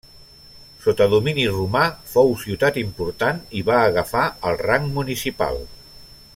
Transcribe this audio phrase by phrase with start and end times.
[0.85, 1.83] Sota domini romà
[2.15, 5.65] fou ciutat important i va agafar el rang municipal.